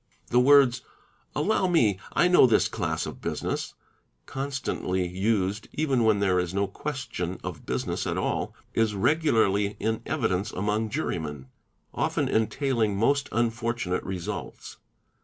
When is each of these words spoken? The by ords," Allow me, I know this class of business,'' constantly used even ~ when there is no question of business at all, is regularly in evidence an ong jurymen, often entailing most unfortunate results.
The 0.31 0.39
by 0.39 0.45
ords," 0.45 0.81
Allow 1.35 1.67
me, 1.67 1.99
I 2.13 2.27
know 2.27 2.47
this 2.47 2.67
class 2.67 3.05
of 3.05 3.21
business,'' 3.21 3.75
constantly 4.25 5.07
used 5.07 5.67
even 5.73 6.03
~ 6.03 6.03
when 6.03 6.17
there 6.19 6.39
is 6.39 6.55
no 6.55 6.65
question 6.65 7.39
of 7.43 7.67
business 7.67 8.07
at 8.07 8.17
all, 8.17 8.55
is 8.73 8.95
regularly 8.95 9.77
in 9.79 10.01
evidence 10.07 10.51
an 10.53 10.67
ong 10.67 10.89
jurymen, 10.89 11.49
often 11.93 12.27
entailing 12.27 12.97
most 12.97 13.29
unfortunate 13.31 14.03
results. 14.03 14.77